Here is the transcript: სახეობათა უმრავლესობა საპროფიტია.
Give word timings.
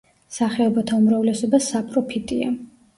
სახეობათა 0.37 0.97
უმრავლესობა 1.03 1.63
საპროფიტია. 1.69 2.55